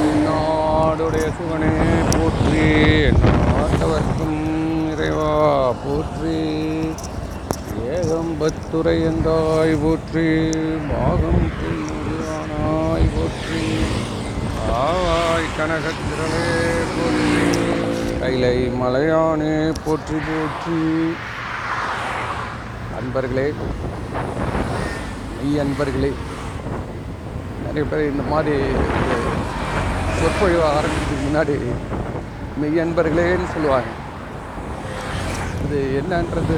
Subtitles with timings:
[0.00, 1.72] நாடுடைய சிவனே
[2.10, 2.64] போற்றி.
[3.52, 4.40] நாட்டவர்க்கும்
[4.92, 5.32] இறைவா
[5.84, 6.36] போற்றி.
[7.88, 10.26] ஏகம்பத்துரையந்தாய் போற்றி.
[10.88, 13.62] பாகம் புரியானாய் போற்றி.
[14.82, 16.46] ஆவாய் கனகத்திரளே
[16.94, 18.18] போற்றி.
[18.20, 20.80] கைலை மலையானே போற்றி போற்றி.
[22.98, 23.54] அன்பர்களே
[25.36, 26.10] மெய் அன்பர்களே
[27.64, 28.56] நிறைய பேர் இந்த மாதிரி
[30.20, 31.56] சொற்பொழிவு ஆரம்பிக்கிறதுக்கு முன்னாடி
[32.60, 33.90] மெய் அன்பர்களேன்னு சொல்லுவாங்க.
[35.64, 36.56] அது என்னன்றது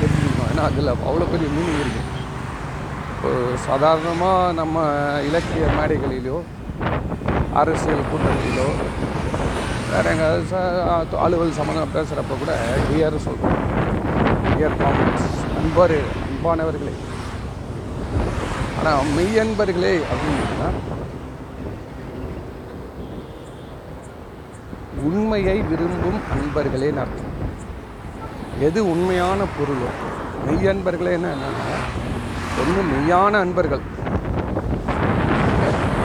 [0.00, 2.06] தெரிஞ்சுக்கணும் ஏன்னா அதில் அவ்வளோ பெரிய மீனிங் இருக்குது
[3.12, 3.30] இப்போ
[3.66, 4.84] சாதாரணமாக நம்ம
[5.28, 6.36] இலக்கிய மேடைகளிலோ
[7.60, 8.68] அரசியல் கூட்டங்களிலோ
[9.90, 12.52] வேறு எங்காவது அலுவல் சம்மந்தம் பேசுகிறப்ப கூட
[12.88, 13.58] டிஆர் சொல்கிறோம்
[14.46, 15.28] டிஆர் காமெண்ட்ஸ்
[15.60, 15.96] அன்பர்
[16.26, 16.94] அன்பானவர்களே.
[18.78, 20.68] ஆனால் மெய்யன்பர்களே அப்படின்னா
[25.08, 27.34] உண்மையை விரும்பும் அன்பர்களே அர்த்தம்
[28.66, 29.90] எது உண்மையான பொருளோ?
[30.46, 31.50] மெய் அன்பர்களே என்னன்னா
[32.60, 33.84] ஒன்று மெய்யான அன்பர்கள்.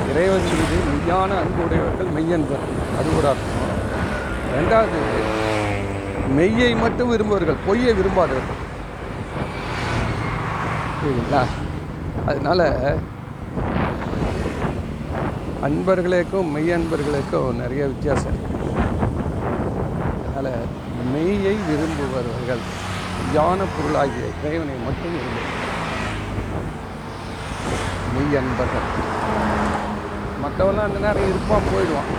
[0.10, 3.62] இறைவன் மீது மெய்யான அன்புடையவர்கள் மெய்யன்பர்கள் அது ஒரு அர்த்தம்.
[4.56, 5.00] ரெண்டாவது
[6.38, 8.62] மெய்யை மட்டும் விரும்புவர்கள் பொய்யை விரும்பாதவர்கள்.
[11.00, 11.44] புரியுதுங்களா?
[12.32, 12.68] அதனால்
[15.70, 18.53] அன்பர்களுக்கும் மெய் அன்பர்களுக்கும் நிறைய வித்தியாசம் இருக்குது
[21.24, 22.62] மெய்யை விரும்புபவர்கள்
[23.34, 25.62] ஞான பொருளாகிய இறைவனை மட்டும் விரும்புவார்கள்
[28.14, 28.88] மெய் அன்பர்கள்.
[30.42, 32.10] மற்றவெல்லாம் அந்த நேரம் இருப்பான் போயிடுவான்.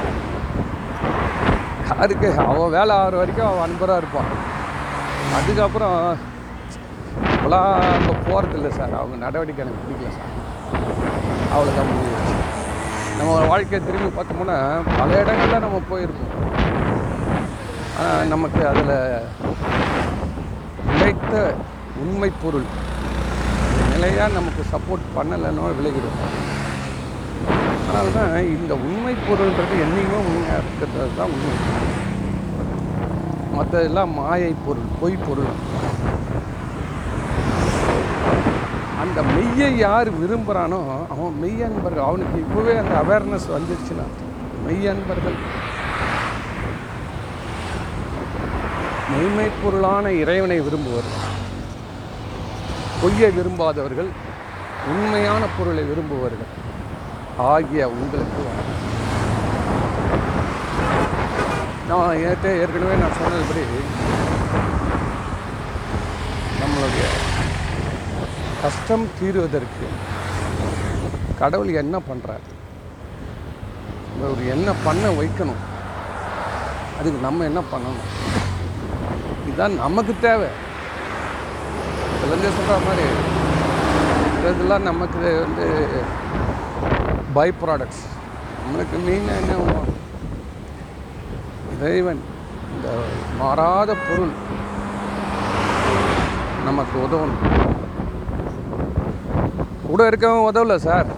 [1.89, 4.31] யாருக்கு அவன் வேலை ஆகிற வரைக்கும் அவன் அன்பராக இருப்பான்.
[5.39, 5.99] அதுக்கப்புறம்
[7.35, 8.99] இப்போலாம் இப்போ போகிறதில்ல சார்.
[9.01, 10.33] அவங்க நடவடிக்கை எனக்கு பிடிக்கல சார்.
[11.55, 12.41] அவ்வளோதான் முடியும்
[13.19, 14.59] நம்ம வாழ்க்கையை திரும்பி பார்த்தோம்னா
[14.99, 16.33] பல இடங்கள்ல நம்ம போயிருப்போம்.
[18.33, 18.97] நமக்கு அதில்
[20.87, 21.35] நிலைத்த
[22.03, 22.67] உண்மை பொருள்.
[23.93, 26.19] நிலையாக நமக்கு சப்போர்ட் பண்ணலைன்னோ விலகிடும்.
[27.87, 31.55] அதனால தான் இந்த உண்மை பொருள்ன்றது என்றைக்குமே உண்மையாக இருக்கிறது தான் உண்மை.
[33.57, 35.55] மற்றதெல்லாம் மாயை பொருள் பொய் பொருள்.
[39.05, 40.81] அந்த மெய்யை யார் விரும்புகிறானோ
[41.13, 44.07] அவன் மெய் அன்பர்கள் அவனுக்கு இப்போவே அந்த அவேர்னஸ் வந்துருச்சுன்னா
[44.67, 45.39] மெய் அன்பர்கள்
[49.15, 51.21] மெய்மை பொருளான இறைவனை விரும்புவர்கள்
[53.01, 54.09] பொய்யை விரும்பாதவர்கள்
[54.93, 56.51] உண்மையான பொருளை விரும்புவர்கள்.
[57.51, 58.45] ஆகிய உங்களுக்கு
[61.91, 63.63] நான் ஏற்ற ஏற்கனவே நான் சொன்னதுபடி
[66.61, 67.07] நம்மளுடைய
[68.63, 69.89] கஷ்டம் தீருவதற்கு
[71.41, 72.51] கடவுள் என்ன பண்ணுறாரு
[74.31, 75.63] ஒரு என்ன பண்ண வைக்கணும்?
[76.99, 78.11] அதுக்கு நம்ம என்ன பண்ணணும்?
[79.47, 80.51] இதுதான் நமக்கு தேவை.
[82.25, 83.07] இளைஞர் சொல்கிற மாதிரி
[84.39, 85.67] இதெல்லாம் நமக்கு வந்து
[87.37, 88.05] பை ப்ராடக்ட்ஸ்
[88.63, 89.59] நம்மளுக்கு மீன் என்ன
[91.75, 92.23] இறைவன்
[92.75, 92.89] இந்த
[93.39, 94.35] மாறாத பொருள்
[96.67, 97.43] நமக்கு உதவணும்.
[99.89, 101.11] கூட இருக்கவன் உதவல சார்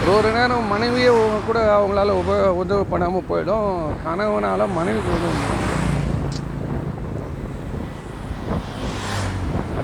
[0.00, 1.12] ஒரு ஒரு நேரம் மனைவியை
[1.48, 3.70] கூட அவங்களால உப உதவி பண்ணாமல் போயிடும்.
[4.04, 5.55] கணவனால் மனைவிக்கு உதவணும்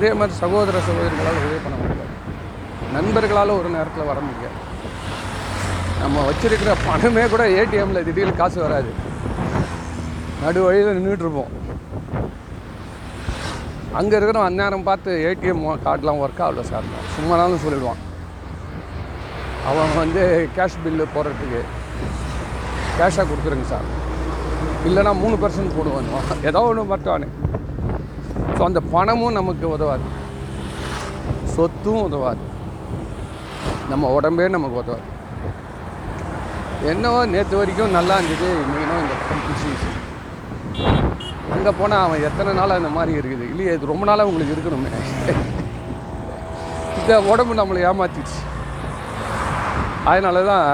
[0.03, 2.15] அதே மாதிரி சகோதர சகோதரிகளால் உதவி பண்ண முடியாது
[2.95, 4.57] நண்பர்களால் ஒரு நேரத்தில் வர முடியாது
[6.01, 8.91] நம்ம வச்சிருக்கிற பணமே கூட ஏடிஎம்மில் திடீர்னு காசு வராது.
[10.41, 11.53] நடு வழியில் நின்றுட்டுருப்போம்
[14.01, 16.91] அங்கே இருக்கிறவன் அந்நேரம் பார்த்து ஏடிஎம் கார்டெலாம் ஒர்க் ஆகல சார்.
[17.17, 18.03] சும்மானாலும் சொல்லிடுவான்.
[19.73, 20.25] அவன் வந்து
[20.59, 21.63] கேஷ் பில்லு போடுறதுக்கு
[22.99, 23.89] கேஷாக கொடுத்துருங்க சார்.
[24.89, 26.13] இல்லைனா மூணு பர்சன்ட் போடுவான்.
[26.51, 27.41] ஏதோ ஒன்று மட்டும்
[28.63, 30.05] ஸோ அந்த பணமும் நமக்கு உதவாது.
[31.55, 32.45] சொத்தும் உதவாது.
[33.93, 35.07] நம்ம உடம்பே நமக்கு உதவாது.
[36.91, 39.17] என்னவோ நேற்று வரைக்கும் நல்லா இருந்தது இன்னும் இந்த
[39.49, 39.89] பிசினஸ்
[41.57, 43.49] அங்கே போனால் அவன் எத்தனை நாளாக இந்த மாதிரி இருக்குது?
[43.53, 44.93] இல்லையே இது ரொம்ப நாளாக உங்களுக்கு இருக்கணுமே.
[47.01, 48.41] இந்த உடம்பு நம்மளை ஏமாத்திடுச்சு.
[50.13, 50.71] அதனால தான்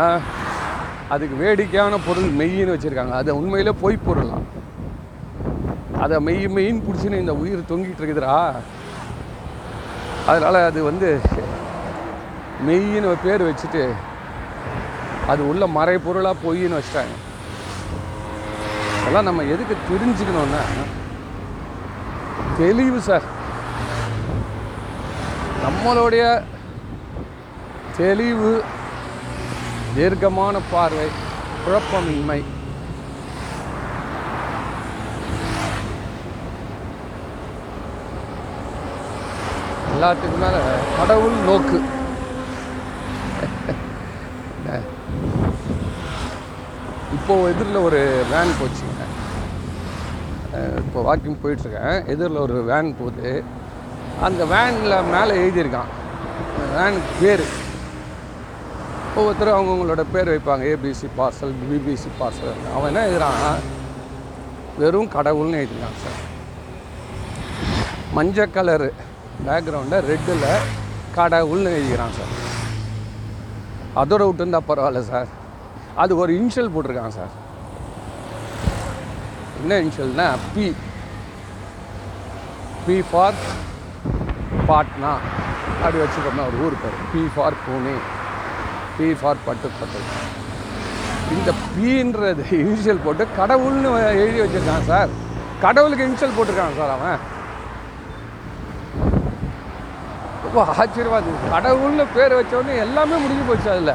[1.17, 3.17] அதுக்கு வேடிக்கையான பொருள் மெய்யின்னு வச்சுருக்காங்க.
[3.23, 4.47] அது உண்மையிலே பொய் பொருளாம்
[6.03, 8.37] அதை மெய் மெயின் பிடிச்சின்னு இந்த உயிர் தொங்கிட்டு இருக்குதுடா.
[10.31, 11.09] அதனால் அது வந்து
[12.67, 13.83] மெய்யின்னு ஒரு பேர் வச்சுட்டு
[15.33, 17.17] அது உள்ள மறைப்பொருளாக பொய்ன்னு வச்சிட்டாங்க.
[19.01, 20.63] அதெல்லாம் நம்ம எதுக்கு தெரிஞ்சுக்கணும்னா
[22.59, 23.27] தெளிவு சார்.
[25.65, 26.25] நம்மளுடைய
[27.97, 28.53] தெளிவு
[29.97, 31.09] தீர்க்கமான பார்வை
[31.65, 32.41] குழப்பமின்மை.
[39.99, 40.59] எல்லாத்துக்கும் மேலே
[40.97, 41.79] கடவுள் நோக்கு.
[47.17, 48.01] இப்போது இப்போ எதிரில் ஒரு
[48.33, 49.07] வேன் போச்சுங்க
[50.83, 51.99] இப்போ வாக்கிங் போயிட்டுருக்கேன்.
[52.13, 53.33] எதிரில் ஒரு வேன் போகுது.
[54.29, 55.91] அந்த வேனில் மேலே எழுதியிருக்கான்.
[56.77, 57.45] வேனுக்கு பேர்.
[59.17, 60.65] ஒவ்வொருத்தரும் அவங்கவுங்களோட பேர் வைப்பாங்க.
[60.73, 63.61] ஏபிசி பார்சல் பிபிசி பார்சல் அவன் என்ன எழுதுறான்?
[64.79, 66.25] வெறும் கடவுள்னு எழுதிருக்கான் சார்.
[68.17, 68.91] மஞ்சள் கலரு
[69.47, 70.47] பேக்ரவுண்டில் ரெட்டில்
[71.17, 72.35] கடவுள்னு எழுதிக்கிறான் சார்.
[74.01, 75.29] அதோட விட்டு இருந்தால் பரவாயில்ல சார்.
[76.03, 77.33] அது ஒரு இன்ஷியல் போட்டிருக்கான் சார்.
[79.61, 80.75] என்ன இன்ஷியல்னா பி
[82.87, 83.39] பி ஃபார்
[84.69, 85.13] பாட்னா
[85.83, 86.99] அப்படி வச்சுக்கோங்க ஒரு ஊர் பேர்.
[87.13, 87.97] P for Pune
[88.99, 90.01] P for பட்டுப்பட்டு
[91.37, 93.91] இந்த பீன்றது இனிஷியல் போட்டு கடவுள்னு
[94.23, 95.11] எழுதி வச்சிருக்கான் சார்.
[95.61, 97.19] கடவுளுக்கு இனிஷியல் போட்டிருக்கான் சார் அவன்.
[100.53, 101.57] ரொம்ப ஆச்சரியமாக இருந்தது.
[101.57, 103.95] கடவுள்னு பேர் வச்ச உடனே எல்லாமே முடிஞ்சு போச்சு அதில்.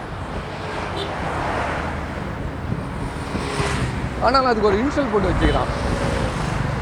[4.21, 5.71] ஆனால் அதுக்கு ஒரு இன்சல் போட்டு வச்சுக்கிறான்.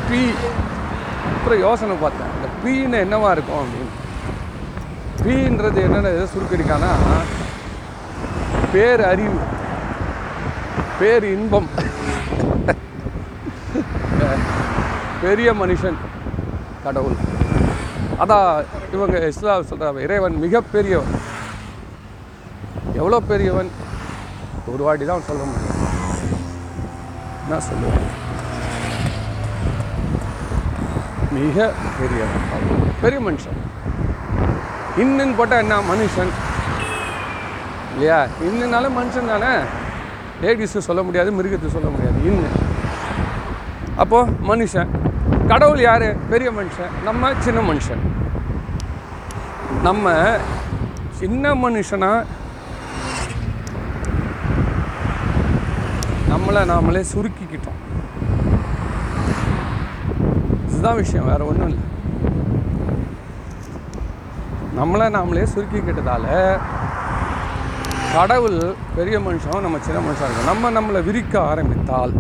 [0.10, 0.34] பி
[1.38, 2.28] அப்புறம் யோசனை பார்த்தேன்.
[2.36, 3.90] இந்த பீன்னு என்னவா இருக்கும் அப்படின்னு.
[5.24, 6.92] பீன்றது என்னென்ன எதை சுருக்கடிக்கானா?
[8.74, 9.40] பேர் அறிவு.
[11.00, 11.70] பேர் இன்பம்.
[15.22, 15.96] பெரிய மனுஷன்
[16.84, 17.40] கடவுள்.
[18.22, 21.14] அதான் இவங்க இஸ்லாம் சொல்கிறாங்க இறைவன் மிகப்பெரியவன்.
[22.96, 23.70] எவ்வளோ பெரியவன்?
[24.72, 25.80] ஒரு வாட்டி தான் சொல்ல முடியும்.
[27.44, 28.10] என்ன சொல்லுவேன்
[31.38, 32.46] மிக பெரியவன்
[33.02, 33.60] பெரிய மனுஷன்.
[35.02, 36.32] இன்னுன்னு போட்டால் என்ன மனுஷன்?
[37.94, 38.20] இல்லையா?
[38.48, 39.54] இன்னுனால மனுஷன் தானே.
[40.42, 42.20] லேடிஸு சொல்ல முடியாது மிருகத்தை சொல்ல முடியாது.
[42.30, 42.50] இன்னு
[43.96, 44.92] அப்போது மனுஷன்.
[45.48, 46.08] கடவுள் யார்?
[46.30, 46.92] பெரிய மனுஷன்.
[47.04, 48.02] நம்ம சின்ன மனுஷன்.
[49.86, 50.08] நம்ம
[51.20, 52.10] சின்ன மனுஷனா
[56.32, 57.80] நம்மளை நாமளே சுருக்கிக்கிட்டோம்.
[60.68, 61.86] இதுதான் விஷயம் வேற ஒன்றும் இல்லை.
[64.80, 66.26] நம்மளை நாமளே சுருக்கிக்கிட்டதால
[68.16, 68.60] கடவுள்
[68.96, 70.52] பெரிய மனுஷன் நம்ம சின்ன மனுஷாக இருக்கும்.
[70.52, 72.16] நம்ம நம்மளை விரிக்க ஆரம்பித்தால்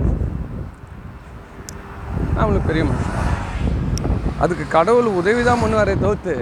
[2.35, 3.17] நம்மளுக்கு பெரிய மனுஷன்.
[4.43, 6.35] அதுக்கு கடவுள் உதவி தான் பண்ணுவாரே தவிர்த்து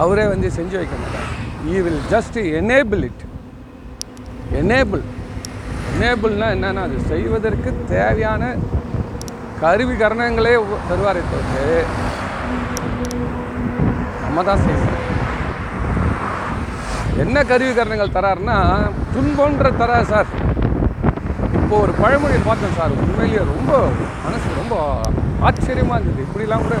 [0.00, 1.28] அவரே வந்து செஞ்சு வைக்க மாட்டார்.
[1.72, 3.22] He will just enable it
[4.60, 5.04] enable
[5.92, 8.42] எனேபிள்னால் என்னென்னா அது செய்வதற்கு தேவையான
[9.62, 11.64] கருவி கரணங்களே தருவார் தருவாரே தவிர்த்து
[14.24, 14.92] நம்ம தான் செய்யணும்.
[17.24, 18.58] என்ன கருவி கரணங்கள் தராருன்னா
[19.14, 20.30] துன்பம்ன்ற தரா சார்.
[21.60, 23.72] இப்போ ஒரு பழமொழியை பார்த்தேன் சார் உண்மையிலேயே ரொம்ப
[24.24, 24.74] மனசு ரொம்ப
[25.48, 26.26] ஆச்சரியமாக இருந்தது.
[26.26, 26.76] இப்படிலாம் கூட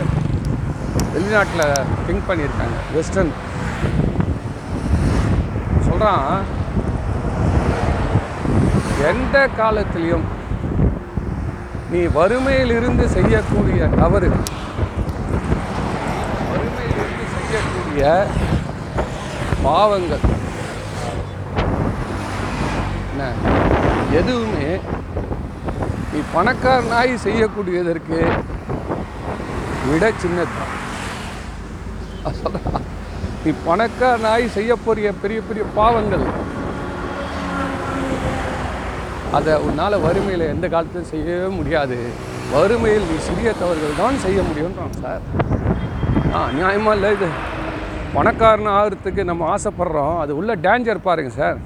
[1.16, 1.68] வெளிநாட்டில்
[2.06, 2.78] திங்க் பண்ணியிருக்காங்க.
[2.94, 3.30] வெஸ்டர்ன்
[5.86, 6.26] சொல்கிறான்
[9.10, 10.26] எந்த காலத்திலையும்
[11.92, 14.28] நீ வறுமையிலிருந்து செய்யக்கூடிய தவறு
[16.50, 18.04] வறுமையிலிருந்து செய்யக்கூடிய
[19.66, 20.24] பாவங்கள்.
[23.10, 23.32] என்ன?
[24.20, 24.68] எதுவுமே
[26.12, 28.20] நீ பணக்காரனாய் செய்யக்கூடியதற்கு
[29.90, 30.72] விட சின்னதுதான்
[32.28, 32.60] அது
[33.44, 36.24] நீ பணக்காரனாய் செய்ய போறிய பெரிய பெரிய பாவங்கள்.
[39.36, 41.98] அதை உன்னால் வறுமையில் எந்த காலத்திலும் செய்யவே முடியாது.
[42.54, 45.22] வறுமையில் நீ சிறிய தவறுகள் தான் செய்ய முடியும்ன்றான் சார்.
[46.36, 47.28] ஆ நியாயமாக இல்லை இது?
[48.16, 50.16] பணக்காரன் ஆகிறதுக்கு நம்ம ஆசைப்படுறோம்.
[50.22, 51.58] அது உள்ள டேஞ்சர் பாருங்கள் சார்.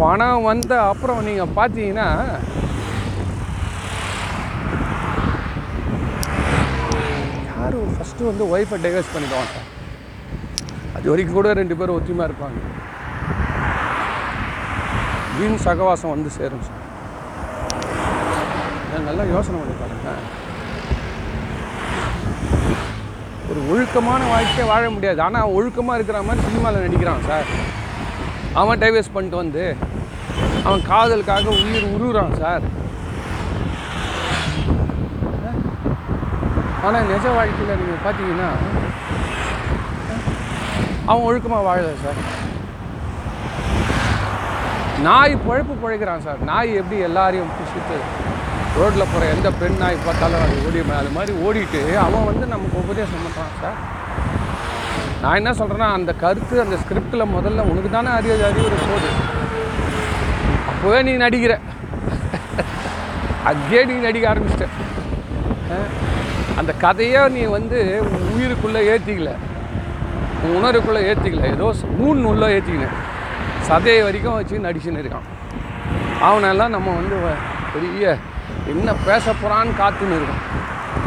[0.00, 2.08] பணம் வந்த அப்புறம் நீங்கள் பார்த்தீங்கன்னா
[7.48, 9.68] யார் ஃபஸ்ட்டு வந்து ஒய்ஃபை டைவர்ஸ் பண்ணிடுவாங்க சார்
[10.96, 12.58] அது வரைக்கும் கூட ரெண்டு பேரும் ஒத்துமையாக இருப்பாங்க.
[15.38, 16.64] வீண் சகவாசம் வந்து சேரும்.
[16.68, 16.86] சார்
[18.90, 20.08] நான் நல்லா யோசனை பண்ணி பாருங்க.
[23.50, 25.20] ஒரு ஒழுக்கமான வாழ்க்கையை வாழ முடியாது.
[25.28, 27.48] ஆனால் ஒழுக்கமாக இருக்கிற மாதிரி சினிமாவில் நடிக்கிறான் சார்.
[28.62, 29.64] அவன் டைவர்ஸ் பண்ணிட்டு வந்து
[30.66, 32.64] அவன் காதலுக்காக உயிர் உருகுறான் சார்.
[36.86, 38.48] ஆனால் நிஜ வாழ்க்கையில் நீங்கள் பார்த்தீங்கன்னா
[41.10, 42.18] அவன் ஒழுக்கமாக வாழலை சார்.
[45.06, 46.40] நாய் பழப்பு பழைக்கிறான் சார்.
[46.50, 47.96] நாய் எப்படி எல்லாரையும் பிடிச்சிட்டு
[48.78, 53.24] ரோட்டில் போகிற எந்த பெண் நாய் பார்த்தாலும் அது ஓடி அது மாதிரி ஓடிட்டு அவன் வந்து நமக்கு உபதேசம்
[53.26, 53.78] பண்ணுறான் சார்.
[55.22, 59.10] நான் என்ன சொல்கிறேன்னா அந்த கருத்து அந்த ஸ்கிரிப்டில் முதல்ல உனக்கு தானே அறிவு அறிவுரை போகுது
[60.70, 61.54] அப்போவே நீ நடிக்கிற.
[63.50, 64.66] அங்கேயே நீ நடிக்க ஆரம்பிச்சிட்ட.
[66.56, 68.04] அந்த கதையை நீ வந்து
[68.38, 69.36] உயிருக்குள்ளே ஏற்றிக்கல
[70.42, 73.08] உன் உணர்வுக்குள்ளே ஏற்றிக்கல ஏதோ மூணு உள்ளே ஏற்றிக்கினேன்
[73.68, 75.28] சதையை வரைக்கும் வச்சு நடிச்சுன்னு இருக்கான்.
[76.22, 77.36] அவனெல்லாம் நம்ம வந்து வ-
[77.72, 78.16] பெரிய
[78.66, 80.58] என்ன பேச போகிறான்னு காத்துன்னு இருக்கோம்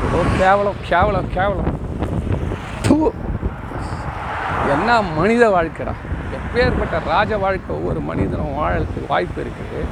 [0.08, 1.80] ஏதோ கேவலம் கேவலம் கேவலம்.
[2.88, 3.12] தூ.
[4.70, 5.94] என்ன மனித வாழ்க்கைடா.
[6.34, 9.86] எப்பேற்பட்ட ராஜ வாழ்க்கை ஒவ்வொரு மனிதனும் வாழறதுக்கு வாய்ப்பு இருக்குது.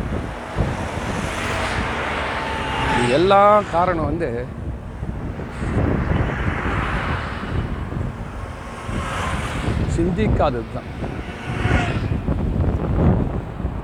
[3.11, 4.59] எல்லாம் காரணம் வந்து
[9.95, 10.89] சிந்திக்காதது தான்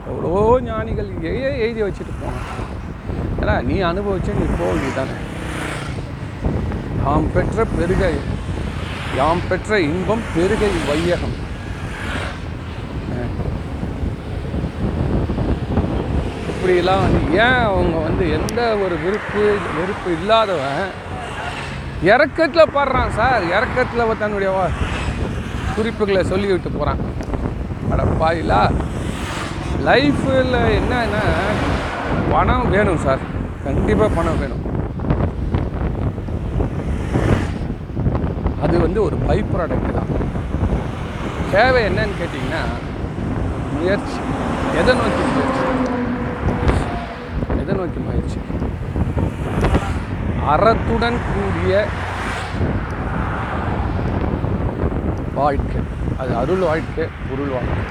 [0.08, 2.48] எவ்வளோ ஞானிகள் எதையோ எழுதி வச்சுட்டு போனான்
[3.40, 5.18] ஏன்னா நீ அனுபவிச்ச நீ போகி தானே
[7.04, 8.14] யாம் பெற்ற பெருகை
[9.16, 11.36] யாம் பெற்ற இன்பம் பெருகை வையகம்.
[13.10, 13.36] இப்படிலாம்
[16.50, 19.44] இப்படியெல்லாம் வந்து ஏன் அவங்க வந்து எந்த ஒரு விருப்பு
[19.78, 20.90] வெறுப்பு இல்லாதவன்
[22.04, 23.44] இறக்கத்தில் பாடுறான் சார்.
[23.50, 24.74] இறக்கத்தில் தன்னுடைய வா-
[25.78, 27.02] குறிப்புகளை சொல்லிவிட்டு போகிறான்
[27.92, 28.62] அடப்பாயிலா
[29.88, 31.24] லைஃப்பில் என்னன்னா
[32.32, 33.22] பணம் வேணும் சார்.
[33.66, 34.64] கண்டிப்பாக பணம் வேணும்.
[38.64, 40.12] அது வந்து ஒரு பை ப்ராடக்ட் தான்.
[41.52, 42.62] தேவை என்னன்னு கேட்டிங்கன்னா
[43.76, 44.20] முயற்சி.
[44.80, 45.66] எதை நோக்கி முயற்சி?
[47.62, 48.40] எதை நோக்கி முயற்சி?
[50.54, 51.74] அறத்துடன் கூடிய
[55.40, 55.80] வாழ்க்கை.
[56.22, 57.84] அது அருள் வாழ்க்கை பொருள் வாழ்க்கை.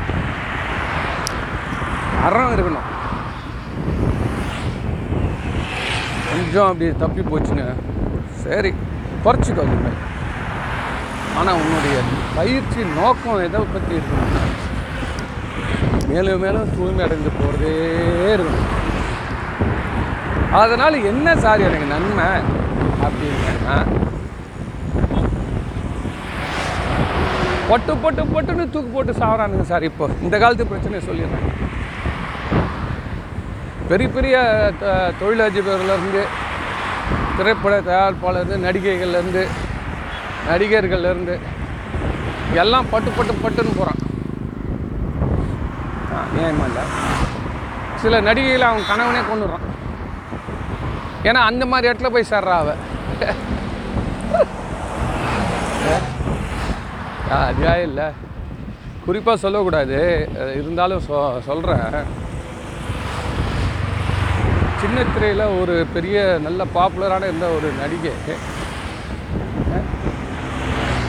[2.26, 2.86] அறம் இருக்கணும்.
[6.30, 7.64] கொஞ்சம் அப்படி தப்பி போச்சுங்க
[8.44, 8.70] சரி
[9.24, 10.00] குறைச்சிக்கோ இனிமேல்
[11.38, 11.96] ஆனால் உன்னுடைய
[12.36, 14.32] பயிற்சி நோக்கம் எதை பற்றி இருக்கணும்?
[16.10, 17.72] மேலும் மேலும் தூய்மை அடைந்து போகிறதே
[18.36, 18.68] இருக்கணும்.
[20.60, 22.28] அதனால் என்ன சார் எனக்கு நன்மை
[23.06, 23.76] அப்படின்னா
[27.68, 30.06] பொட்டு பொட்டு பொட்டுன்னு தூக்கு போட்டு சாவறானுங்க சார் இப்போ.
[30.22, 31.46] இந்த காலத்து பிரச்சனையை சொல்லிடுறேன்
[33.90, 34.36] பெரிய பெரிய
[35.20, 36.22] தொழிலதிபர்லேருந்து
[37.36, 39.42] திரைப்பட தயாரிப்பாளர்லேருந்து நடிகைகள்லேருந்து
[40.48, 41.34] நடிகர்கள்லேருந்து
[42.56, 44.00] எல்லாம் பட்டு பட்டு பட்டுன்னு போகிறான்
[46.34, 46.84] நியாயமா இல்லை?
[48.02, 49.64] சில நடிகைகளை அவன் கணவனே கொண்டுடுறான்
[51.28, 52.80] ஏன்னா அந்த மாதிரி இடத்துல போய் சேர்றா அவள்
[57.30, 58.04] அதுவே இல்லை.
[59.06, 60.28] குறிப்பாக சொல்லக்கூடாது.
[60.54, 62.24] இருந்தாலும் சொ சொல்கிறேன்
[64.80, 68.12] சின்ன திரையில் ஒரு பெரிய நல்ல பாப்புலரான இருந்த ஒரு நடிகை.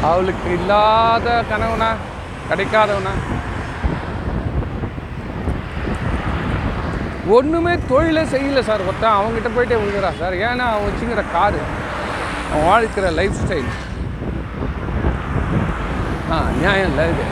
[0.02, 1.90] அவளுக்கு இல்லாத கனவுனா
[2.50, 3.14] கிடைக்காதவனா?
[7.28, 8.86] ஒன்றுமே தொழிலே செய்யல சார்.
[8.88, 10.34] ஒருத்தன் அவங்ககிட்ட போயிட்டே விழுகிறா சார்.
[10.34, 11.60] ஏன்னா அவன் வச்சுங்கிற காரு
[12.52, 13.72] அவன் வாழ்க்கிற லைஃப் ஸ்டைல்
[16.32, 17.26] ஆ நியாயம் இல்லை இது.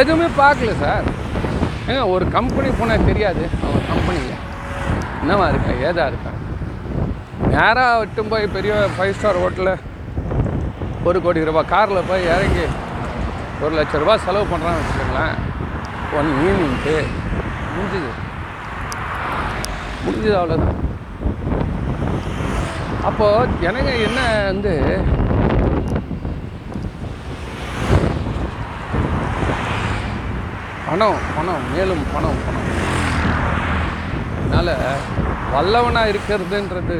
[0.00, 1.06] எதுவுமே பார்க்கல சார்.
[1.88, 3.44] ஏங்க ஒரு கம்பெனி போனால் தெரியாது.
[3.66, 4.36] அவன் கம்பெனியில்
[5.22, 5.72] என்னவா இருக்கா?
[5.88, 6.32] ஏதா இருக்கா?
[7.54, 9.82] நேராக விட்டும் போய் பெரிய ஃபைவ் ஸ்டார் ஹோட்டலில்
[11.08, 12.64] ஒரு கோடி ரூபாய் காரில் போய் இறங்கி
[13.64, 15.34] ஒரு லட்ச ரூபா செலவு பண்ணுறான்னு வச்சுக்கோங்களேன்.
[16.18, 16.96] ஒன் ஈவினிங்க்கு
[17.74, 18.10] முடிஞ்சுது.
[20.04, 20.78] முடிஞ்சது அவ்வளோதான்
[23.08, 24.72] அப்போது எனக்கு என்ன வந்து
[30.90, 32.68] பணம் பணம் மேலும் பணம் பணம்.
[34.44, 34.72] அதனால்
[35.52, 36.96] வல்லவனாக இருக்கிறதுன்றது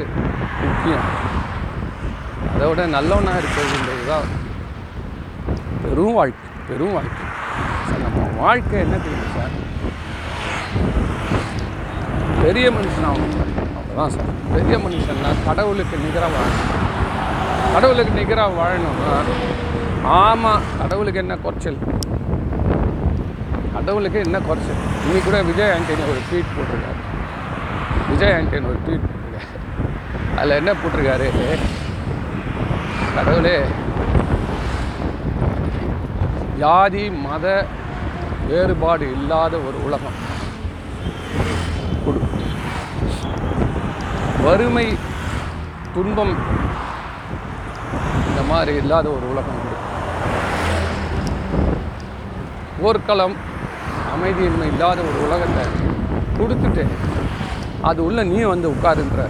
[0.65, 1.07] முக்கியம்.
[2.55, 4.29] அதை விட நல்லவனாக இருக்கிறதுன்றது தான்
[5.83, 7.25] பெரும் வாழ்க்கை பெரும் வாழ்க்கை.
[7.89, 9.55] சார் நம்ம வாழ்க்கை என்ன தெரியும் சார்?
[12.43, 13.51] பெரிய மனுஷன் ஆகணும் சார்.
[13.79, 14.31] அவ்வளோதான் சார்.
[14.55, 16.71] பெரிய மனுஷன்னா கடவுளுக்கு நிகராக வாழணும்.
[17.75, 19.17] கடவுளுக்கு நிகராக வாழணும்னா
[20.05, 21.81] ஆமாம் கடவுளுக்கு என்ன குறைச்சல்?
[23.81, 24.73] கடவுளுக்கு என்ன குறைச்சி?
[25.05, 27.01] இன்னைக்கு கூட விஜய் ஆண்டனி ஒரு ட்வீட் போட்டிருக்காரு.
[28.11, 30.39] விஜய் ஆண்டனி ஒரு ட்வீட் போட்டிருக்காரு.
[30.39, 31.59] அதில் என்ன போட்டிருக்காரு?
[33.15, 33.61] கடவுளே
[36.59, 37.67] ஜாதி மத
[38.49, 40.13] வேறுபாடு இல்லாத ஒரு உலகம்.
[42.05, 42.21] கொடு.
[44.45, 44.99] வறுமை
[45.95, 46.37] துன்பம்
[48.29, 49.79] இந்த மாதிரி இல்லாத ஒரு உலகம் கொடு.
[52.81, 53.49] போர்க்களம்
[54.21, 55.65] அமைதியின்மை இல்லாத ஒரு உலகத்தை
[56.39, 56.87] கொடுத்துட்டு
[57.83, 59.21] அது உள்ள நீ வந்து உட்காருன்ற.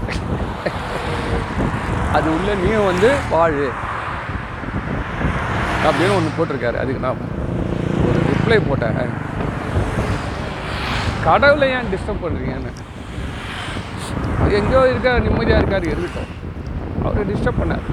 [2.12, 3.70] அது உள்ள நீ வந்து வாழு.
[5.85, 6.78] அப்படின்னு ஒன்று போட்டிருக்காரு.
[6.82, 7.16] அதுக்கு நான்
[8.09, 9.11] ஒரு ரிப்ளை போட்டேன்.
[11.25, 12.73] கடவுளை ஏன் டிஸ்டர்ப் பண்ணுறீங்கன்னு
[14.59, 16.32] எங்கேயோ இருக்க நிம்மதியாக இருக்காரு இருக்கட்டும்
[17.04, 17.87] அவரை டிஸ்டர்ப் பண்ணார்.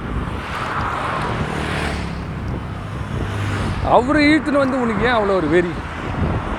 [3.95, 5.71] அவர் ஈழ்த்துன்னு வந்து உனக்கு ஏன் அவ்வளோ ஒரு வெறி?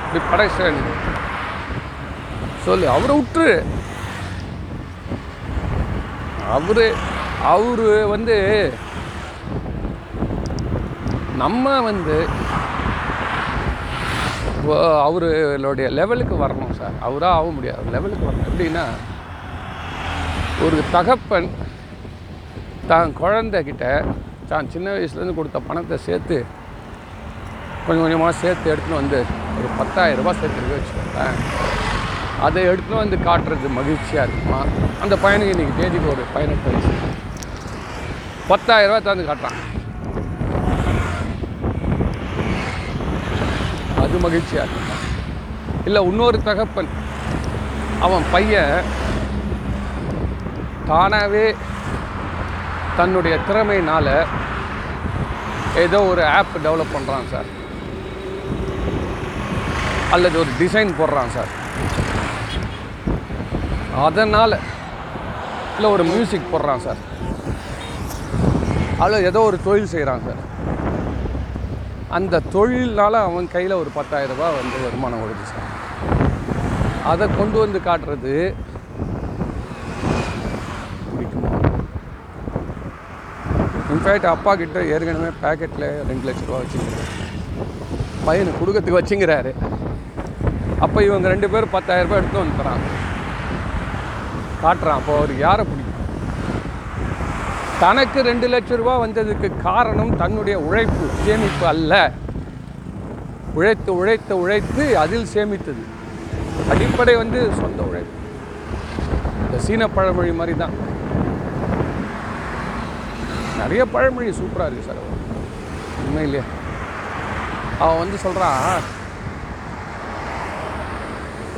[0.08, 0.78] இப்படி படைச்சேன்
[2.64, 3.50] சொல்லு அவரை விட்டுரு
[6.56, 6.84] அவரு
[7.52, 8.36] அவரு வந்து
[11.42, 12.16] நம்ம வந்து
[15.06, 17.92] அவருடைய லெவலுக்கு வரணும் சார் அவராக ஆக முடியாது.
[17.94, 18.48] லெவலுக்கு வரணும்.
[18.50, 18.84] எப்படின்னா
[20.64, 21.48] ஒரு தகப்பன்
[22.90, 23.84] தான் குழந்தைகிட்ட
[24.50, 26.38] தான் சின்ன வயசுலேருந்து கொடுத்த பணத்தை சேர்த்து
[27.88, 29.18] கொஞ்சம் கொஞ்சமாக சேர்த்து எடுத்துன்னு வந்து
[29.58, 31.38] ஒரு பத்தாயிரம் ரூபாய் சேர்த்து வச்சுக்கோங்களேன்.
[32.46, 34.60] அதை எடுத்துன்னு வந்து காட்டுறது மகிழ்ச்சியாக இருக்குமா?
[35.02, 36.92] அந்த பையனுக்கு இன்றைக்கி தேதிக்கு ஒரு பதினெட்டு வயசு.
[38.52, 39.58] பத்தாயிரம் ரூபாய் தந்து காட்டுறான்.
[44.04, 44.96] அது மகிழ்ச்சியாக இருக்குமா?
[45.84, 46.90] இல்லை இன்னொரு தகப்பன்
[48.06, 48.74] அவன் பையன்
[50.90, 51.46] தானாகவே
[52.96, 54.14] தன்னுடைய திறமையினால்
[55.84, 57.56] ஏதோ ஒரு ஆப் டெவலப் பண்ணுறான் சார்.
[60.14, 61.50] அல்லது ஒரு டிசைன் போடுறான் சார்.
[64.06, 64.56] அதனால்
[65.76, 67.00] இல்லை ஒரு மியூசிக் போடுறான் சார்.
[69.02, 70.40] அதில் ஏதோ ஒரு தொழில் செய்கிறான் சார்.
[72.16, 75.66] அந்த தொழில்னால அவன் கையில் ஒரு 10000 ரூபாய் வந்து வருமானம் வருது சார்.
[77.12, 78.34] அதை கொண்டு வந்து காட்டுறது
[81.10, 81.52] பிடிக்குமா?
[83.94, 87.14] இன்ஃபேக்ட் அப்பா கிட்ட ஏற்கனவே பேக்கெட்டில் ரெண்டு லட்ச ரூபா வச்சுக்கிறேன்
[88.26, 89.52] பையனுக்கு கொடுக்கறதுக்கு வச்சுங்கிறாரு
[90.84, 92.82] அப்போ இவங்க ரெண்டு பேரும் 10000 ரூபாய் எடுத்து வந்துறான்
[94.62, 94.98] காட்டுறான்.
[95.00, 95.84] அப்போ அவருக்கு யாரை பிடிக்கும்?
[97.82, 101.92] தனக்கு ரெண்டு லட்ச ரூபா வந்ததுக்கு காரணம் தன்னுடைய உழைப்பு சேமிப்பு அல்ல.
[103.58, 105.84] உழைத்து உழைத்து உழைத்து அதில் சேமித்தது.
[106.72, 108.14] அடிப்படை வந்து சொந்த உழைப்பு.
[109.44, 110.76] இந்த சீன பழமொழி மாதிரி தான்
[113.60, 115.02] நிறைய பழமொழி சூப்பராக இருக்குது சார்.
[116.04, 116.42] உண்மையிலே
[117.82, 118.58] அவன் வந்து சொல்கிறான்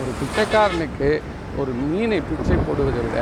[0.00, 1.08] ஒரு பிச்சைக்காரனுக்கு
[1.60, 3.18] ஒரு மீனை பிச்சை போடுவதை விட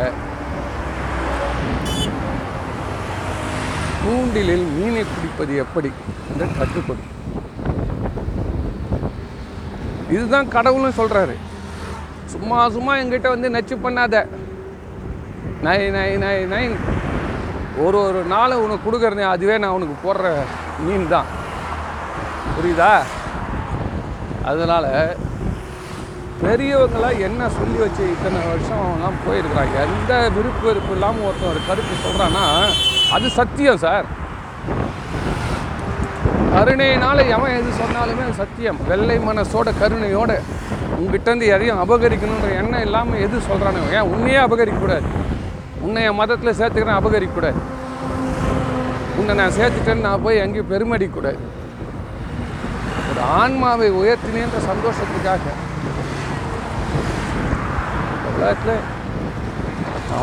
[4.02, 5.90] தூண்டிலில் மீனை பிடிப்பது எப்படி
[6.32, 7.04] என்று கற்றுக்கொடு.
[10.14, 11.34] இதுதான் கடவுளும் சொல்கிறாரு
[12.34, 14.16] சும்மா சும்மா எங்கிட்ட வந்து நச்சு பண்ணாத.
[15.66, 16.64] நை நை நை நை.
[17.84, 20.30] ஒரு ஒரு நாளை உனக்கு கொடுக்குறனே அதுவே நான் உனக்கு போடுற
[20.84, 21.28] மீன் தான்.
[22.56, 22.92] புரியுதா?
[24.50, 24.90] அதனால்
[26.42, 29.76] பெரியவங்களாம் என்ன சொல்லி வச்சு இத்தனை வருஷம்லாம் போயிருக்கிறாங்க?
[29.86, 32.44] எந்த விருப்பு வெறுப்பு இல்லாமல் ஒருத்தன் ஒரு கருத்து சொல்கிறான்னா
[33.16, 34.06] அது சத்தியம் சார்.
[36.52, 38.78] கருணையினால் எவன் எது சொன்னாலுமே சத்தியம்.
[38.90, 40.32] வெள்ளை மனசோட கருணையோட
[40.98, 45.08] உங்ககிட்டருந்து எதையும் அபகரிக்கணுன்ற எண்ணம் இல்லாமல் எது சொல்கிறானோ ஏன் உன்னையே அபகரிக்கக்கூடாது.
[45.86, 47.60] உன்னை என் மதத்தில் சேர்த்துக்கிறேன் அபகரிக்கக்கூடாது.
[49.20, 51.40] உன்னை நான் சேர்த்துட்டேன்னு நான் போய் எங்கேயும் பெருமடிக்கக்கூடாது.
[53.10, 55.44] ஒரு ஆன்மாவை உயர்த்தினேன்ற சந்தோஷத்துக்காக.
[58.42, 58.76] காலத்தில்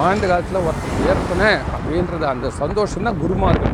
[0.05, 3.73] ஆண்டு காலத்தில் ஒருத்தர் ஏற்பனேன் அப்படின்றது அந்த சந்தோஷம் தான் குருமார்கள்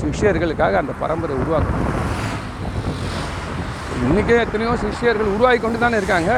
[0.00, 1.90] சிஷ்யர்களுக்காக அந்த பரம்பரை உருவாக்கணும்
[4.06, 6.32] இன்றைக்கே எத்தனையோ சிஷ்யர்கள் உருவாகி கொண்டு தானே இருக்காங்க.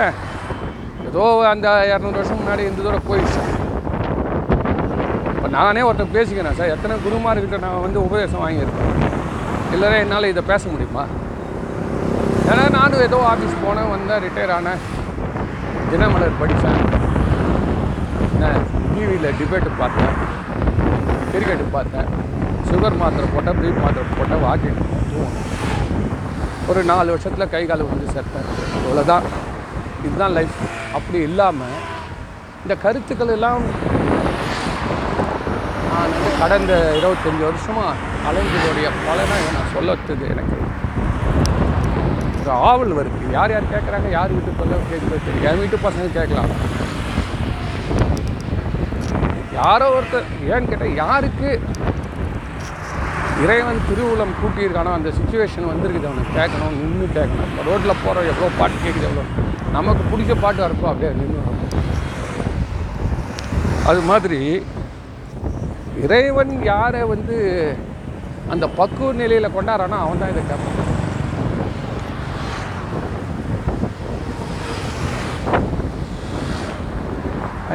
[1.08, 3.42] ஏதோ அந்த இரநூறு வருஷம் முன்னாடி இந்த தூரம் போயிடுச்சு.
[5.34, 8.92] இப்போ நானே ஒருத்தர் பேசிக்கிறேன் சார் எத்தனை குருமார்கிட்ட நான் வந்து உபதேசம் வாங்கியிருக்கேன்?
[9.74, 11.04] இல்லைன்னா என்னால் இதை பேச முடியுமா?
[12.50, 14.82] ஏன்னா நானும் ஏதோ ஆஃபீஸ் போனேன் வந்தேன் ரிட்டையர் ஆனேன்.
[15.90, 16.82] தினமலர் படித்தேன்
[18.94, 20.14] டிவியில் டிபேட்டு பார்த்தேன்
[21.32, 22.08] கிரிக்கெட்டு பார்த்தேன்
[22.68, 24.80] சுகர் மாத்திரை போட்டால் ப்ரீப் மாத்திரை போட்டால் வாக்கிங்
[26.70, 28.48] ஒரு நாலு வருஷத்தில் கை கால் வந்து சேர்த்தேன்.
[28.84, 29.26] இவ்வளோதான்
[30.06, 30.56] இதுதான் லைஃப்
[30.98, 31.76] அப்படி இல்லாமல்
[32.62, 33.64] இந்த கருத்துக்கள் எல்லாம்
[35.90, 37.92] நான் வந்து கடந்த இருபத்தஞ்சி வருஷமாக
[38.28, 40.55] அலைஞ்சதோடைய பலனை நான் சொல்லத்துக்கு எனக்கு.
[42.46, 43.28] ஒரு ஆவல் வருது.
[43.36, 46.52] யார் யார் கேட்குறாங்க யார் வீட்டு சொல்ல கேட்குறது தெரியும் என் வீட்டு பசங்க கேட்கலாம்.
[49.58, 51.50] யாரோ ஒருத்தர் ஏன்னு கேட்டால் யாருக்கு
[53.44, 57.48] இறைவன் திருவுளம் கூட்டியிருக்கானோ அந்த சுச்சுவேஷன் வந்திருக்குது அவனுக்கு கேட்கணும் நின்று கேட்கணும்.
[57.50, 59.24] இப்போ ரோட்டில் போகிறோம் எவ்வளோ பாட்டு கேட்குது எவ்வளோ.
[59.76, 61.42] நமக்கு பிடிச்ச பாட்டு வரப்போ அப்படியே நின்று
[63.90, 64.40] அது மாதிரி
[66.04, 67.36] இறைவன் யாரை வந்து
[68.54, 70.85] அந்த பக்குவ நிலையில் கொண்டாடுறானோ அவன் தான் இதை கேட்பான்.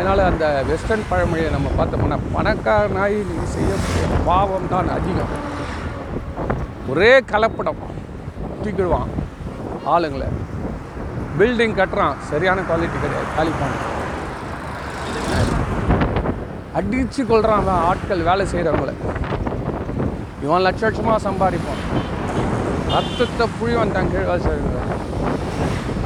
[0.01, 5.33] அதனால் அந்த வெஸ்டர்ன் பழமொழியை நம்ம பார்த்தோம்னா பணக்காரனாய் நீ செய்யக்கூடிய பாவம் தான் அதிகம்.
[6.91, 7.81] ஒரே கலப்படம்.
[8.63, 9.11] தூக்கிடுவான்
[9.93, 10.29] ஆளுங்களை.
[11.39, 12.15] பில்டிங் கட்டுறான்.
[12.29, 13.27] சரியான குவாலிட்டி கிடையாது.
[13.35, 13.75] காலி பண்ண.
[16.79, 18.93] அடித்து கொள்கிறான் அவன் ஆட்கள் வேலை செய்கிறவங்கள
[20.43, 21.83] இவன் லட்ச லட்சமாக சம்பாதிப்பான்.
[22.95, 24.81] ரத்தத்தை புழி வந்தான் கீழ் வேலை செய்கிறவங்க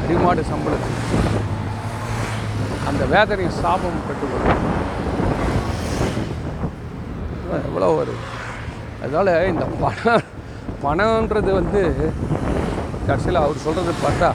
[0.01, 1.24] அடிமாடு சம்பளத்துக்கு.
[2.95, 4.61] அந்த வேதனை சாபம் பெற்றுக்கொள்ளும்.
[7.67, 8.21] எவ்வளோ வரும்
[9.03, 10.23] அதனால் இந்த பணம்
[10.83, 11.81] பணம்ன்றது வந்து
[13.07, 14.29] கடைசியில் அவர் சொல்கிறது பார்த்தா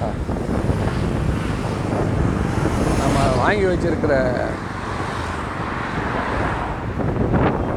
[3.00, 4.14] நம்ம வாங்கி வச்சிருக்கிற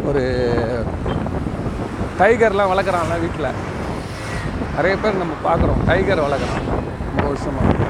[0.10, 0.24] ஒரு
[2.20, 3.60] டைகர்லாம் வளர்க்குறாங்களா வீட்டில்.
[4.76, 6.70] நிறைய பேர் நம்ம பார்க்குறோம் டைகர் வளர்க்குறான்.
[7.10, 7.83] ரொம்ப வருஷமாக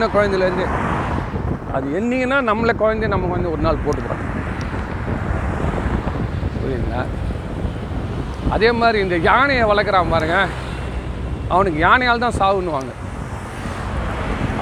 [0.00, 0.66] சின்ன குழந்தையிலேருந்து
[1.76, 4.22] அது என்னீங்கன்னா நம்மளை குழந்தைய நம்ம வந்து ஒரு நாள் போட்டுக்கிறோம்.
[6.60, 7.02] புரியுதுங்களா?
[8.54, 10.36] அதே மாதிரி இந்த யானையை வளர்க்குறான் பாருங்க.
[11.54, 12.92] அவனுக்கு யானையால் தான் சாவுன்னுவாங்க.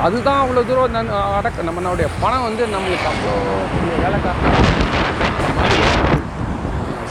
[0.06, 3.36] அதுதான் அவ்வளோ தூரம் நன் அடக்க நம்மளுடைய பணம் வந்து நம்மளுக்கு அவ்வளோ
[3.76, 4.34] பெரிய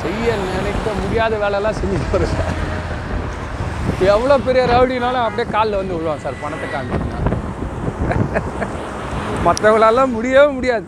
[0.03, 2.35] செய்ய நினைக்க முடியாத வேலையெல்லாம் செஞ்சு போகிறேன்
[4.15, 7.26] எவ்வளோ பெரிய ரவுடினாலும் அப்படியே காலில் வந்து விழுவான் சார் பணத்தை காமிச்சிங்கன்னா
[9.45, 10.87] மற்றவங்களாலாம் முடியவே முடியாது.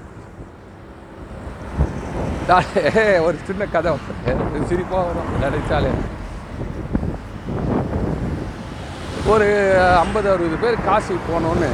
[3.27, 3.89] ஒரு சின்ன கதை
[4.53, 5.91] ஒரு சிரிப்பாக வரும் நினைச்சாலே
[9.31, 9.47] ஒரு
[10.03, 11.69] ஐம்பது அறுபது பேர் காசி போனோன்னு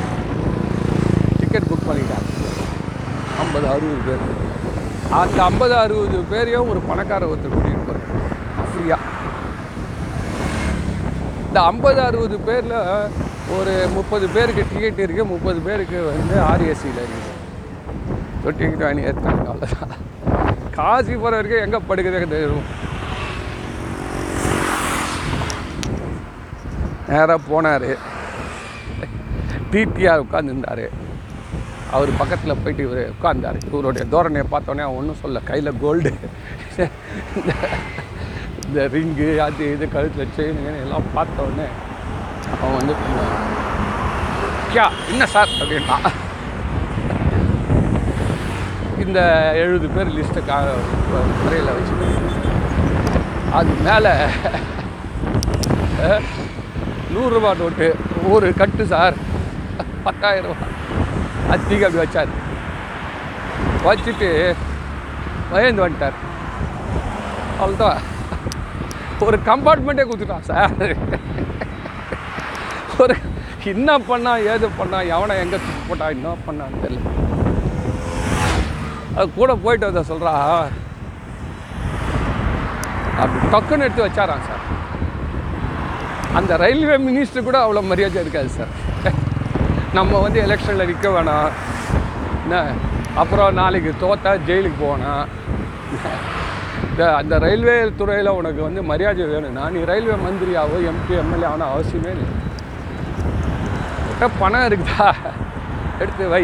[1.39, 2.30] டிக்கெட் புக் பண்ணிட்டாங்க.
[3.43, 4.25] ஐம்பது அறுபது பேர்.
[5.21, 8.08] அந்த ஐம்பது அறுபது பேரையும் ஒரு பணக்கார ஒருத்தர் கூட்டிகிட்டு போகிறேன்
[8.69, 9.13] ஃப்ரீயாக
[11.47, 12.78] இந்த ஐம்பது அறுபது பேரில்
[13.56, 17.34] ஒரு முப்பது பேருக்கு டிக்கெட் இருக்குது முப்பது பேருக்கு வந்து ஆர்எஸ்சியில் இருக்குது
[18.44, 19.94] டிக்கெட் வாங்கி ஏற்றாங்க அவ்வளோதான்
[20.78, 22.65] காசி போகிற வரைக்கும் எங்கே படுக்குது தெரியும்.
[27.10, 27.89] நேராக போனார்.
[29.72, 30.86] டிடிஆர் உட்காந்துருந்தார்
[31.91, 36.12] அவர் பக்கத்தில் போயிட்டு இவர் உட்காந்தார் இவருடைய தோரணையை பார்த்தோன்னே அவன் ஒன்றும் சொல்ல கையில் கோல்டு
[38.62, 41.68] இந்த ரிங்கு அது இது கழுத்தில் செயின் எல்லாம் பார்த்தோன்னே
[42.53, 43.34] அவன் வந்து கொஞ்சம்,
[44.71, 45.97] கியா என்ன சார் அப்படின்னா
[49.03, 49.19] இந்த
[49.62, 50.58] எழுபது பேர் லிஸ்ட்டை கா
[51.43, 51.93] முறையில் வச்சு
[53.60, 54.13] அது மேலே
[57.15, 57.88] நூறுரூபா நோட்டு
[58.36, 59.15] ஒரு கட்டு சார்
[60.08, 60.67] பத்தாயிரம் ரூபா
[61.53, 62.31] அத்திக்கு அப்படி வச்சார்.
[63.86, 64.29] வச்சுட்டு
[65.51, 66.17] பயந்து வந்துட்டார்.
[67.62, 68.01] அவ்வளோதான்
[69.27, 70.73] ஒரு கம்பார்ட்மெண்ட்டே கொடுத்துட்டான் சார்.
[73.65, 77.12] ஒரு என்ன பண்ணா ஏது பண்ணா எவனை எங்கே தூக்கி போட்டா என்ன பண்ணான்னு தெரியல.
[79.15, 80.34] அது கூட போயிட்டு வந்த சொல்கிறா
[83.21, 84.62] அப்படி டக்குன்னு எடுத்து வச்சாரான் சார்.
[86.39, 88.71] அந்த ரயில்வே மினிஸ்டர் கூட அவ்வளோ மரியாதை இருக்காது சார்.
[89.97, 91.49] நம்ம வந்து எலெக்ஷனில் நிற்க வேணாம்.
[92.43, 92.62] என்ன?
[93.23, 95.25] அப்புறம் நாளைக்கு தோத்தா ஜெயிலுக்கு போவேணாம்
[96.89, 102.12] இந்த அந்த ரயில்வே துறையில் உனக்கு வந்து மரியாதை வேணும்னா நீ ரயில்வே மந்திரியாவோ எம்பி எம்எல்ஏ ஆன அவசியமே
[102.17, 102.30] இல்லை.
[104.15, 105.06] உன்கிட்ட பணம் இருக்குதா?
[106.01, 106.43] எடுத்து வை.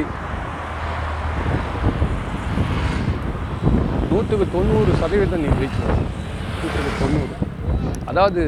[4.09, 5.95] நூற்றுக்கு தொண்ணூறு சதவீதம் நீ ஜெயிச்சுருவ
[6.61, 7.35] நூற்றுக்கு தொண்ணூறு.
[8.09, 8.43] அதாவது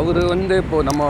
[0.00, 1.06] அவர் வந்து இப்போது நம்ம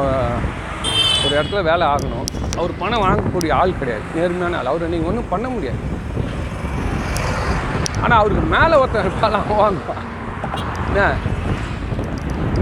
[1.24, 2.28] ஒரு இடத்துல வேலை ஆகணும்.
[2.58, 4.06] அவர் பணம் வாங்கக்கூடிய ஆள் கிடையாது.
[4.18, 4.72] நேர்மையான ஆள்.
[4.74, 5.82] அவர் நீங்கள் ஒன்றும் பண்ண முடியாது.
[8.02, 10.06] ஆனால் அவருக்கு மேலே ஒருத்தன் இருப்பாள் அவன் வாங்குவான்
[10.88, 11.10] என்ன?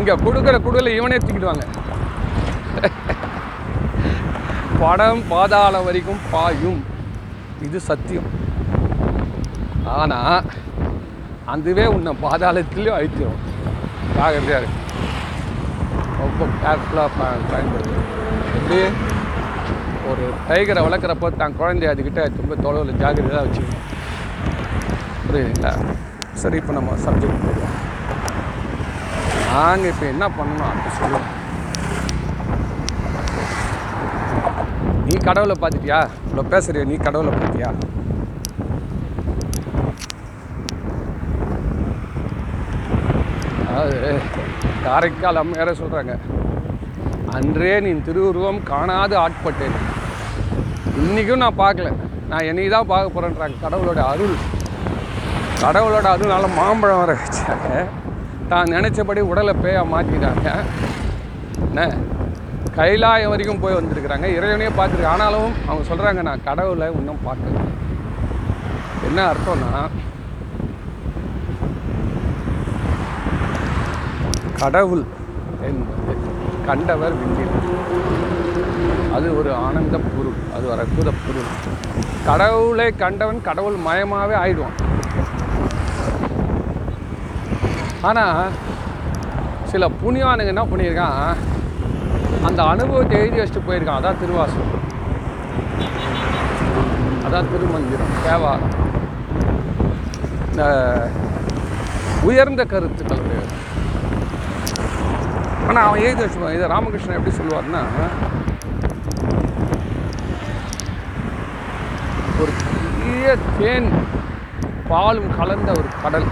[0.08, 1.64] இங்கே கொடுக்குற கொடுக்கல இவனே தூக்கிடுவாங்க.
[4.82, 6.78] படம் பாதாளம் வரைக்கும் பாயும்.
[7.66, 8.28] இது சத்தியம்.
[9.96, 10.46] ஆனால்
[11.54, 13.36] அதுவே உன்னை பாதாளத்துலேயும் ஐத்தியம்
[14.16, 14.86] ஜாகிரதையாக இருக்கு
[16.20, 17.10] ரொம்ப கேர்ஃபுல்லாக
[17.50, 17.98] பயன்படுது
[18.58, 18.80] எப்படி
[20.12, 23.84] ஒரு டைகரை வளர்க்குறப்போ தான் குழந்தைய அதுக்கிட்ட ரொம்ப தொலைவில் ஜாகிரதையாக வச்சுக்கணும்.
[25.26, 25.74] புரியுதுங்களா?
[26.44, 27.67] சரி இப்போ நம்ம சப்ஜெக்ட் போடுவோம்
[29.58, 31.28] நாங்கள் இப்போ என்ன பண்ணணும் அப்படி சொல்லுவோம்
[35.08, 35.98] நீ கடவுளை பார்த்துட்டியா?
[36.24, 37.68] இவ்வளோ பேசுறிய நீ கடவுளை பார்த்தியா?
[43.68, 43.96] அதாவது
[44.84, 46.14] காரைக்கால் அம்மையார சொல்கிறாங்க
[47.36, 49.76] அன்றே நீ திருவுருவம் காணாது ஆட்பட்டேன்.
[51.02, 51.90] இன்றைக்கும் நான் பார்க்கல.
[52.30, 54.36] நான் என்னைக்கு தான் பார்க்க போகிறேன்றாங்க கடவுளோட அருள்
[55.64, 57.70] கடவுளோட அருள்னால மாம்பழம் வர வச்சாங்க.
[58.52, 60.48] தான் நினச்சபடி உடலை பேயாக மாற்றிட்டாங்க.
[61.68, 61.80] என்ன?
[62.78, 64.26] கைலாயம் வரைக்கும் போய் வந்திருக்கிறாங்க.
[64.36, 67.64] இறைவனையே பார்த்துருக்கேன் ஆனாலும் அவங்க சொல்கிறாங்க நான் கடவுளை இன்னும் பார்க்கல.
[69.08, 69.72] என்ன அர்த்தம்னா
[74.62, 75.04] கடவுள்
[75.68, 76.14] என்பது
[76.68, 77.54] கண்டவர் விஞ்சில்
[79.16, 81.50] அது ஒரு ஆனந்த பொருள் அது வர கூத பொருள்.
[82.28, 84.78] கடவுளை கண்டவன் கடவுள் மயமாகவே ஆயிடுவான்.
[88.08, 88.52] ஆனால்
[89.70, 91.22] சில புண்ணியானுங்க என்ன பண்ணியிருக்கான்?
[92.48, 94.00] அந்த அனுபவத்தை எழுதி வச்சுட்டு போயிருக்கான்.
[94.00, 94.74] அதான் திருவாசம்
[97.26, 98.14] அதான் திருமந்திரம்.
[98.26, 98.74] தேவாரம்
[100.50, 100.64] இந்த
[102.28, 103.24] உயர்ந்த கருத்துக்கள்
[105.68, 106.56] ஆனால் அவன் எழுதி வச்சுப்பான்.
[106.56, 107.82] இதை ராமகிருஷ்ணன் எப்படி சொல்லுவார்னா
[112.42, 113.90] ஒரு பெரிய தேன்
[114.90, 116.28] பாலும் கலந்த ஒரு கடல்.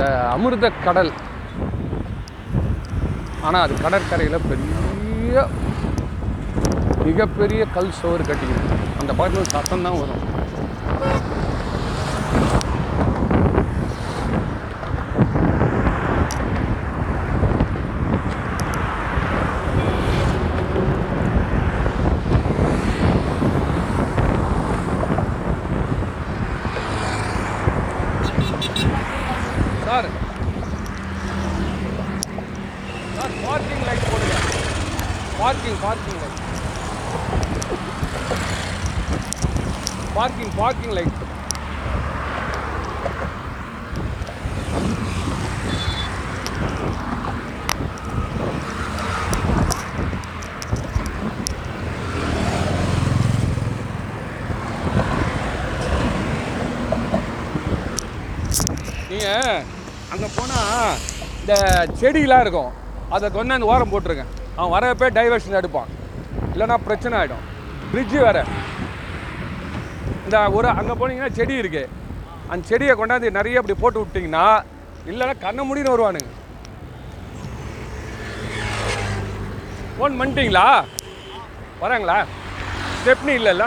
[0.00, 1.10] அந்த அமிர்த கடல்.
[3.46, 5.44] ஆனால் அது கடற்கரையில் பெரிய
[7.08, 8.62] மிகப்பெரிய கல் சோறு கட்டிக்கிது.
[9.00, 10.26] அந்த பக்கத்தில் சத்தம் தான் வரும்
[29.86, 30.08] சார்
[33.14, 34.36] சார் பார்க்கிங் லைட் போடுங்க
[35.40, 36.38] parking parking light
[40.16, 41.16] parking parking light
[59.10, 59.62] நீங்கள்
[60.12, 60.98] அங்கே போனால்
[61.40, 61.54] இந்த
[62.00, 62.70] செடியெலாம் இருக்கும்.
[63.14, 65.90] அதை கொண்டாந்து ஓரம் போட்டிருக்கேன் அவன் வரப்போ டைவர்ஷன் எடுப்பான்.
[66.52, 67.46] இல்லைன்னா பிரச்சனை ஆகிடும்
[67.92, 68.42] பிரிட்ஜு வேறு.
[70.24, 71.92] இந்த ஒரு அங்கே போனீங்கன்னா செடி இருக்குது
[72.50, 74.46] அந்த செடியை கொண்டாந்து நிறைய அப்படி போட்டு விட்டிங்கன்னா
[75.10, 76.30] இல்லைன்னா கண்ண முடின்னு வருவானுங்க.
[79.96, 80.66] ஃபோன் பண்ணிட்டீங்களா?
[81.84, 82.18] வராங்களா?
[83.00, 83.66] ஸ்டெப்னி இல்லைல்ல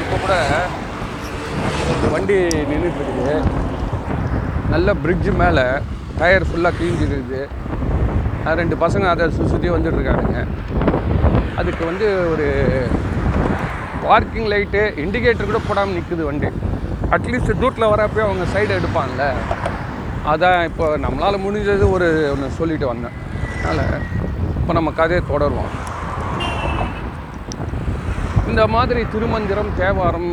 [0.00, 0.34] இப்போ கூட
[1.92, 2.36] ஒரு வண்டி
[2.70, 3.34] நின்றுட்டு இருக்குது
[4.82, 5.62] நல்ல பிரிட்ஜு மேலே
[6.20, 7.40] டயர் ஃபுல்லாக கிழிஞ்சிருக்குது
[8.44, 10.40] அது ரெண்டு பசங்க அதை சுற்றி சுற்றி வந்துட்டு
[11.60, 12.46] அதுக்கு வந்து ஒரு
[14.06, 16.50] பார்க்கிங் லைட்டு இண்டிகேட்டர் கூட போடாமல் நிற்குது வண்டி.
[17.16, 19.28] அட்லீஸ்ட் தூட்டில் வரப்போ அவங்க சைடு எடுப்பாங்கல்ல.
[20.32, 23.16] அதான் இப்போ நம்மளால் முடிஞ்சது ஒரு ஒன்று சொல்லிட்டு வந்தேன்.
[23.68, 24.02] அதனால்
[24.60, 25.72] இப்போ நம்ம கதையை தொடருவோம்.
[28.52, 30.30] இந்த மாதிரி திருமந்திரம் தேவாரம்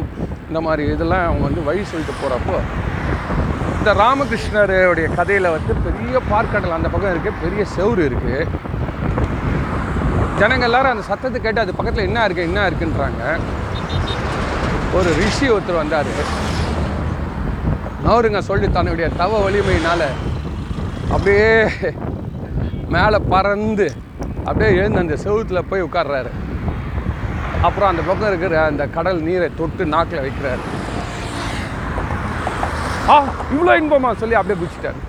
[0.49, 2.57] இந்த மாதிரி இதெல்லாம் அவங்க வந்து வழி சொல்லிட்டு போகிறப்போ
[3.80, 8.39] இந்த ராமகிருஷ்ணருடைய கதையில் வந்து பெரிய பார்க்கடல் அந்த பக்கம் இருக்குது பெரிய செவரு இருக்குது
[10.39, 13.24] ஜனங்க எல்லாரும் அந்த சத்தத்தை கேட்டு அது பக்கத்தில் என்ன இருக்குது என்ன இருக்குன்றாங்க.
[14.98, 16.12] ஒரு ரிஷி ஒருத்தர் வந்தார்.
[18.12, 20.08] அவருங்க சொல்லி தன்னுடைய தவ வலிமையினால்
[21.15, 21.50] அப்படியே
[22.96, 23.88] மேலே பறந்து
[24.48, 26.32] அப்படியே எழுந்து அந்த செவுத்தில் போய் உட்கார்றாரு.
[27.68, 30.63] அப்புறம் அந்த பக்கம் இருக்கிற அந்த கடல் நீரை தொட்டு நாக்கில் வைக்கிறாரு.
[33.12, 33.15] ஆ
[33.54, 35.00] இவ்வளோ இன்பமா சொல்லி அப்படியே குச்சிட்டாரு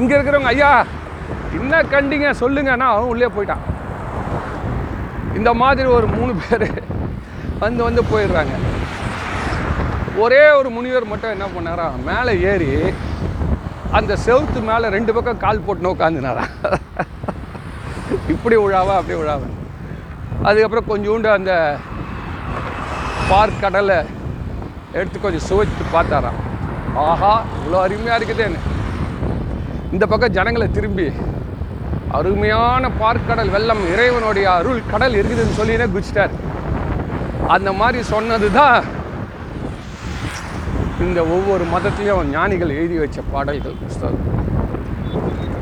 [0.00, 0.70] இங்கே இருக்கிறவங்க ஐயா
[1.58, 2.28] என்ன கண்டிங்க?
[2.42, 3.64] சொல்லுங்கன்னா அவன் உள்ளே போயிட்டான்.
[5.38, 6.66] இந்த மாதிரி ஒரு மூணு பேர்
[7.64, 8.54] வந்து வந்து போயிடுறாங்க.
[10.22, 12.70] ஒரே ஒரு முனிவர் மட்டும் என்ன பண்ணாரா மேலே ஏறி
[13.98, 16.44] அந்த செவுத்து மேலே ரெண்டு பக்கம் கால் போட்டு உட்காந்துனாரா
[18.34, 19.48] இப்படி விழாவா அப்படி விழாவா
[20.48, 21.52] அதுக்கப்புறம் கொஞ்சோண்டு அந்த
[23.30, 23.98] பார்க் கடலை
[24.98, 26.40] எடுத்து கொஞ்சம் சுவைச்சு பார்த்தாராம்.
[27.00, 28.58] ஆஹா இவ்வளோ அருமையாக இருக்குதேன்னு.
[29.94, 31.06] இந்த பக்கம் ஜனங்களை திரும்பி
[32.18, 36.34] அருமையான பார்க்கடல் வெள்ளம் இறைவனுடைய அருள் கடல் இருக்குதுன்னு சொல்லினே குச்சிட்டார்
[37.54, 38.76] அந்த மாதிரி சொன்னது தான்
[41.04, 44.26] இந்த ஒவ்வொரு மதத்துலேயும் ஞானிகள் எழுதி வச்ச பாடல்கள் புஸ்தகம்.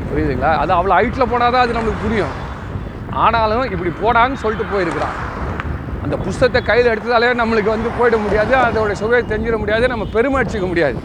[0.09, 0.51] புரியுதுங்களா?
[0.61, 2.35] அது அவ்வளோ ஹைட்டில் போனால் தான் அது நம்மளுக்கு புரியும்.
[3.23, 5.17] ஆனாலும் இப்படி போடான்னு சொல்லிட்டு போயிருக்கிறான்.
[6.03, 10.67] அந்த புஸ்தகத்தை கையில் எடுத்ததாலே நம்மளுக்கு வந்து போயிட முடியாது அதோடைய சுவையை தெரிஞ்சிட முடியாது நம்ம பெருமை அடிச்சுக்க
[10.71, 10.99] முடியாது.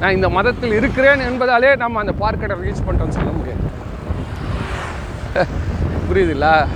[0.00, 3.66] நான் இந்த மதத்தில் இருக்கிறேன் என்பதாலே நம்ம அந்த பார்க்கடை ரீச் பண்ணிட்டோம்னு சொல்ல முடியாது.
[6.10, 6.66] புரியுதுல்ல?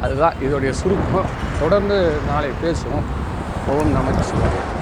[0.00, 1.24] அதுதான் இதோடைய சுருக்கம்.
[1.60, 3.06] தொடர்ந்து நாளை பேசுவோம்.
[3.68, 4.77] ஓம் சொல்லுங்கள்